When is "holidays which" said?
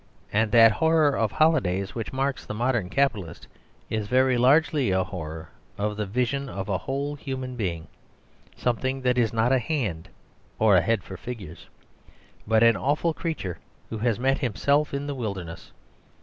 1.33-2.11